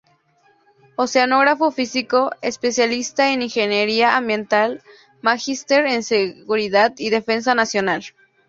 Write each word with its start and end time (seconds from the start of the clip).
Oceanógrafo 0.95 1.69
Físico, 1.69 2.31
Especialista 2.41 3.33
en 3.33 3.43
Ingeniería 3.43 4.17
Ambiental, 4.17 4.81
Magíster 5.21 5.85
en 5.85 6.01
Seguridad 6.01 6.93
y 6.97 7.11
Defensa 7.11 7.53
Nacional. 7.53 8.01